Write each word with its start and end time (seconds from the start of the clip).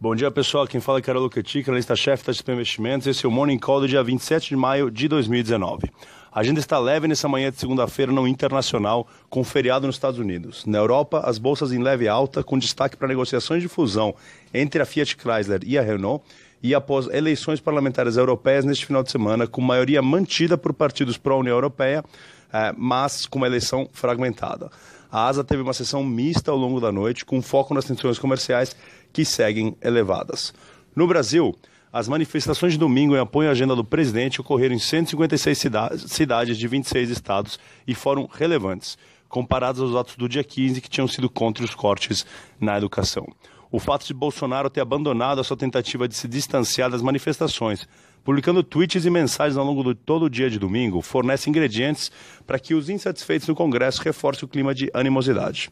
Bom 0.00 0.14
dia, 0.14 0.30
pessoal. 0.30 0.64
Quem 0.64 0.80
fala 0.80 1.00
é 1.00 1.02
Carol 1.02 1.28
Ketic, 1.28 1.68
analista-chefe 1.68 2.24
da 2.24 2.32
XP 2.32 2.52
Investimentos. 2.52 3.04
Esse 3.08 3.26
é 3.26 3.28
o 3.28 3.32
Morning 3.32 3.58
Call 3.58 3.80
do 3.80 3.88
dia 3.88 4.00
27 4.00 4.50
de 4.50 4.54
maio 4.54 4.92
de 4.92 5.08
2019. 5.08 5.90
A 6.30 6.38
agenda 6.38 6.60
está 6.60 6.78
leve 6.78 7.08
nessa 7.08 7.28
manhã 7.28 7.50
de 7.50 7.58
segunda-feira 7.58 8.12
no 8.12 8.28
internacional, 8.28 9.08
com 9.28 9.42
feriado 9.42 9.88
nos 9.88 9.96
Estados 9.96 10.20
Unidos. 10.20 10.64
Na 10.66 10.78
Europa, 10.78 11.22
as 11.24 11.36
bolsas 11.36 11.72
em 11.72 11.82
leve 11.82 12.06
alta, 12.06 12.44
com 12.44 12.56
destaque 12.56 12.96
para 12.96 13.08
negociações 13.08 13.60
de 13.60 13.68
fusão 13.68 14.14
entre 14.54 14.80
a 14.80 14.86
Fiat 14.86 15.16
Chrysler 15.16 15.62
e 15.66 15.76
a 15.76 15.82
Renault, 15.82 16.24
e 16.62 16.76
após 16.76 17.08
eleições 17.08 17.58
parlamentares 17.58 18.16
europeias 18.16 18.64
neste 18.64 18.86
final 18.86 19.02
de 19.02 19.10
semana, 19.10 19.48
com 19.48 19.60
maioria 19.60 20.00
mantida 20.00 20.56
por 20.56 20.72
partidos 20.72 21.18
pró-União 21.18 21.56
Europeia, 21.56 22.04
eh, 22.52 22.72
mas 22.76 23.26
com 23.26 23.38
uma 23.38 23.48
eleição 23.48 23.88
fragmentada. 23.92 24.70
A 25.10 25.26
ASA 25.26 25.42
teve 25.42 25.62
uma 25.62 25.72
sessão 25.72 26.04
mista 26.04 26.50
ao 26.50 26.56
longo 26.56 26.80
da 26.80 26.92
noite, 26.92 27.24
com 27.24 27.40
foco 27.40 27.72
nas 27.72 27.86
tensões 27.86 28.18
comerciais 28.18 28.76
que 29.12 29.24
seguem 29.24 29.76
elevadas. 29.82 30.52
No 30.94 31.06
Brasil, 31.06 31.54
as 31.92 32.06
manifestações 32.06 32.74
de 32.74 32.78
domingo 32.78 33.16
em 33.16 33.20
apoio 33.20 33.48
à 33.48 33.52
agenda 33.52 33.74
do 33.74 33.84
presidente 33.84 34.40
ocorreram 34.40 34.74
em 34.74 34.78
156 34.78 35.58
cidades 36.06 36.58
de 36.58 36.68
26 36.68 37.10
estados 37.10 37.58
e 37.86 37.94
foram 37.94 38.28
relevantes, 38.30 38.98
comparados 39.28 39.80
aos 39.80 39.94
atos 39.94 40.16
do 40.16 40.28
dia 40.28 40.44
15 40.44 40.80
que 40.80 40.90
tinham 40.90 41.08
sido 41.08 41.30
contra 41.30 41.64
os 41.64 41.74
cortes 41.74 42.26
na 42.60 42.76
educação. 42.76 43.26
O 43.70 43.78
fato 43.78 44.06
de 44.06 44.14
Bolsonaro 44.14 44.70
ter 44.70 44.80
abandonado 44.80 45.40
a 45.40 45.44
sua 45.44 45.56
tentativa 45.56 46.08
de 46.08 46.14
se 46.14 46.26
distanciar 46.26 46.90
das 46.90 47.02
manifestações, 47.02 47.86
publicando 48.24 48.62
tweets 48.62 49.04
e 49.04 49.10
mensagens 49.10 49.56
ao 49.56 49.64
longo 49.64 49.82
de 49.82 49.94
todo 49.94 50.24
o 50.24 50.30
dia 50.30 50.48
de 50.48 50.58
domingo, 50.58 51.02
fornece 51.02 51.50
ingredientes 51.50 52.10
para 52.46 52.58
que 52.58 52.74
os 52.74 52.88
insatisfeitos 52.88 53.46
no 53.48 53.54
Congresso 53.54 54.02
reforcem 54.02 54.44
o 54.44 54.48
clima 54.48 54.74
de 54.74 54.90
animosidade. 54.92 55.70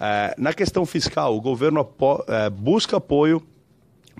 É, 0.00 0.34
na 0.36 0.52
questão 0.52 0.84
fiscal, 0.84 1.36
o 1.36 1.40
governo 1.40 1.80
apo 1.80 2.24
é, 2.26 2.50
busca 2.50 2.96
apoio 2.96 3.42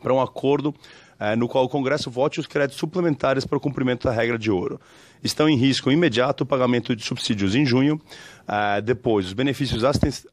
para 0.02 0.12
um 0.12 0.20
acordo 0.20 0.74
é, 1.18 1.36
no 1.36 1.48
qual 1.48 1.64
o 1.64 1.68
Congresso 1.68 2.10
vote 2.10 2.40
os 2.40 2.46
créditos 2.46 2.78
suplementares 2.78 3.44
para 3.44 3.56
o 3.56 3.60
cumprimento 3.60 4.04
da 4.04 4.12
regra 4.12 4.38
de 4.38 4.50
ouro. 4.50 4.80
Estão 5.22 5.48
em 5.48 5.56
risco 5.56 5.90
imediato 5.90 6.44
o 6.44 6.46
pagamento 6.46 6.94
de 6.94 7.02
subsídios 7.02 7.54
em 7.54 7.64
junho. 7.64 8.00
É, 8.46 8.80
depois, 8.80 9.26
os 9.26 9.32
benefícios 9.32 9.82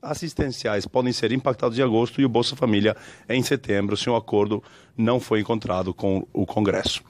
assistenciais 0.02 0.86
podem 0.86 1.14
ser 1.14 1.32
impactados 1.32 1.78
em 1.80 1.82
agosto 1.82 2.20
e 2.20 2.26
o 2.26 2.30
Bolsa 2.30 2.56
Família 2.56 2.96
em 3.30 3.42
setembro, 3.42 3.96
se 3.96 4.10
um 4.10 4.16
acordo 4.16 4.62
não 4.98 5.20
foi 5.20 5.40
encontrado 5.40 5.94
com 5.94 6.28
o 6.34 6.46
Congresso. 6.46 7.02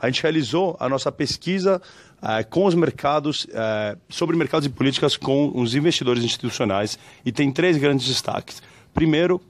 A 0.00 0.06
gente 0.06 0.22
realizou 0.22 0.76
a 0.78 0.88
nossa 0.88 1.10
pesquisa 1.10 1.80
é, 2.22 2.42
com 2.42 2.64
os 2.64 2.74
mercados, 2.74 3.46
é, 3.52 3.96
sobre 4.08 4.36
mercados 4.36 4.66
e 4.66 4.70
políticas 4.70 5.16
com 5.16 5.52
os 5.54 5.74
investidores 5.74 6.22
institucionais 6.22 6.98
e 7.24 7.32
tem 7.32 7.52
três 7.52 7.76
grandes 7.76 8.06
destaques. 8.06 8.62
Primeiro, 8.94 9.40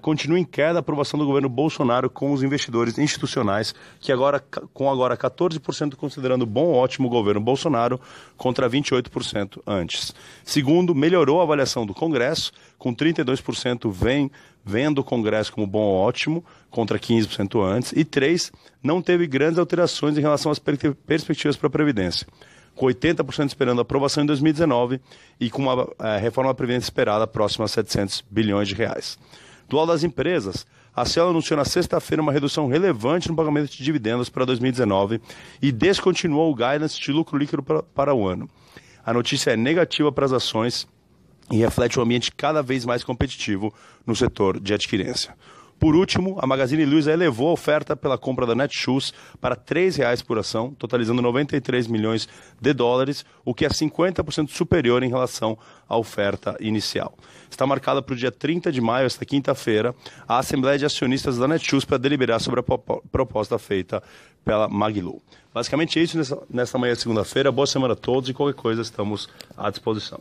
continua 0.00 0.38
em 0.38 0.44
queda 0.44 0.78
a 0.78 0.80
aprovação 0.80 1.18
do 1.18 1.26
governo 1.26 1.48
Bolsonaro 1.48 2.08
com 2.08 2.32
os 2.32 2.42
investidores 2.42 2.98
institucionais, 2.98 3.74
que 4.00 4.12
agora 4.12 4.42
com 4.72 4.88
agora 4.88 5.16
14% 5.16 5.96
considerando 5.96 6.46
bom 6.46 6.66
ou 6.66 6.74
ótimo 6.74 7.08
o 7.08 7.10
governo 7.10 7.40
Bolsonaro 7.40 8.00
contra 8.36 8.70
28% 8.70 9.60
antes. 9.66 10.14
Segundo, 10.44 10.94
melhorou 10.94 11.40
a 11.40 11.42
avaliação 11.42 11.84
do 11.84 11.92
Congresso, 11.92 12.52
com 12.78 12.94
32% 12.94 13.90
vem 13.90 14.30
vendo 14.64 15.00
o 15.00 15.04
Congresso 15.04 15.52
como 15.52 15.66
bom 15.66 15.80
ou 15.80 15.96
ótimo, 15.96 16.44
contra 16.70 16.98
15% 16.98 17.60
antes. 17.60 17.92
E 17.92 18.04
três, 18.04 18.52
não 18.82 19.02
teve 19.02 19.26
grandes 19.26 19.58
alterações 19.58 20.16
em 20.16 20.20
relação 20.20 20.52
às 20.52 20.60
perspectivas 20.60 21.56
para 21.56 21.66
a 21.66 21.70
Previdência 21.70 22.26
com 22.74 22.86
80% 22.86 23.48
esperando 23.48 23.82
aprovação 23.82 24.22
em 24.22 24.26
2019 24.26 24.98
e 25.38 25.50
com 25.50 25.62
uma 25.62 25.86
é, 26.00 26.16
reforma 26.16 26.50
da 26.50 26.54
Previdência 26.54 26.86
esperada 26.86 27.26
próxima 27.26 27.66
a 27.66 27.68
700 27.68 28.24
bilhões 28.30 28.66
de 28.66 28.74
reais. 28.74 29.18
Lado 29.76 29.88
das 29.88 30.04
empresas, 30.04 30.66
a 30.94 31.04
Cielo 31.04 31.30
anunciou 31.30 31.56
na 31.56 31.64
sexta-feira 31.64 32.22
uma 32.22 32.32
redução 32.32 32.66
relevante 32.66 33.28
no 33.28 33.36
pagamento 33.36 33.70
de 33.70 33.82
dividendos 33.82 34.28
para 34.28 34.44
2019 34.44 35.20
e 35.60 35.72
descontinuou 35.72 36.50
o 36.50 36.54
guidance 36.54 37.00
de 37.00 37.12
lucro 37.12 37.38
líquido 37.38 37.62
para 37.62 38.14
o 38.14 38.26
ano. 38.26 38.48
A 39.04 39.12
notícia 39.12 39.52
é 39.52 39.56
negativa 39.56 40.12
para 40.12 40.26
as 40.26 40.32
ações 40.32 40.86
e 41.50 41.56
reflete 41.56 41.98
um 41.98 42.02
ambiente 42.02 42.30
cada 42.32 42.62
vez 42.62 42.84
mais 42.84 43.02
competitivo 43.02 43.72
no 44.06 44.14
setor 44.14 44.60
de 44.60 44.74
adquirência. 44.74 45.34
Por 45.82 45.96
último, 45.96 46.38
a 46.40 46.46
Magazine 46.46 46.84
Luiza 46.84 47.12
elevou 47.12 47.48
a 47.48 47.52
oferta 47.54 47.96
pela 47.96 48.16
compra 48.16 48.46
da 48.46 48.54
Netshoes 48.54 49.12
para 49.40 49.56
R$ 49.56 49.62
3,00 49.66 50.24
por 50.24 50.38
ação, 50.38 50.72
totalizando 50.78 51.20
93 51.20 51.88
milhões 51.88 52.28
de 52.60 52.72
dólares, 52.72 53.24
o 53.44 53.52
que 53.52 53.64
é 53.64 53.68
50% 53.68 54.48
superior 54.48 55.02
em 55.02 55.08
relação 55.08 55.58
à 55.88 55.96
oferta 55.96 56.56
inicial. 56.60 57.18
Está 57.50 57.66
marcada 57.66 58.00
para 58.00 58.12
o 58.12 58.16
dia 58.16 58.30
30 58.30 58.70
de 58.70 58.80
maio, 58.80 59.06
esta 59.06 59.24
quinta-feira, 59.24 59.92
a 60.28 60.38
Assembleia 60.38 60.78
de 60.78 60.84
Acionistas 60.84 61.36
da 61.36 61.48
Netshoes 61.48 61.84
para 61.84 61.98
deliberar 61.98 62.40
sobre 62.40 62.60
a 62.60 62.62
proposta 63.10 63.58
feita 63.58 64.00
pela 64.44 64.68
Maglu. 64.68 65.20
Basicamente 65.52 65.98
é 65.98 66.02
isso 66.04 66.16
nessa, 66.16 66.40
nessa 66.48 66.78
manhã 66.78 66.94
de 66.94 67.00
segunda-feira. 67.00 67.50
Boa 67.50 67.66
semana 67.66 67.94
a 67.94 67.96
todos 67.96 68.30
e 68.30 68.32
qualquer 68.32 68.54
coisa 68.54 68.82
estamos 68.82 69.28
à 69.56 69.68
disposição. 69.68 70.20